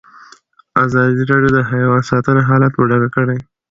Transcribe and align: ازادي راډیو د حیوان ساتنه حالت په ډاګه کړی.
ازادي 0.85 1.23
راډیو 1.31 1.51
د 1.55 1.59
حیوان 1.71 2.01
ساتنه 2.11 2.41
حالت 2.49 2.71
په 2.75 2.81
ډاګه 2.89 3.09
کړی. 3.15 3.37